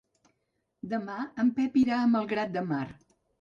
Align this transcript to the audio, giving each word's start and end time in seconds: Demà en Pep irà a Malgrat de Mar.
Demà 0.93 1.17
en 1.43 1.51
Pep 1.59 1.77
irà 1.83 2.01
a 2.01 2.09
Malgrat 2.15 2.57
de 2.57 2.65
Mar. 2.73 2.83